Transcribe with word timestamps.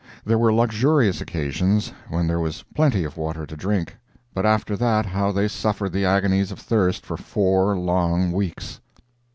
There 0.25 0.39
were 0.39 0.51
luxurious 0.51 1.21
occasions 1.21 1.93
when 2.09 2.25
there 2.25 2.39
was 2.39 2.63
plenty 2.73 3.03
of 3.03 3.17
water 3.17 3.45
to 3.45 3.55
drink. 3.55 3.95
But 4.33 4.47
after 4.47 4.75
that 4.77 5.05
how 5.05 5.31
they 5.31 5.47
suffered 5.47 5.91
the 5.93 6.05
agonies 6.05 6.51
of 6.51 6.57
thirst 6.59 7.05
for 7.05 7.17
four 7.17 7.77
long 7.77 8.31
weeks! 8.31 8.79